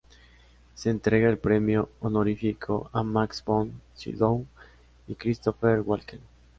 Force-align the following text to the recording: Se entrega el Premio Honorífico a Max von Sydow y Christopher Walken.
Se 0.73 0.89
entrega 0.89 1.29
el 1.29 1.37
Premio 1.37 1.91
Honorífico 1.99 2.89
a 2.91 3.03
Max 3.03 3.43
von 3.45 3.71
Sydow 3.93 4.47
y 5.07 5.13
Christopher 5.13 5.81
Walken. 5.81 6.21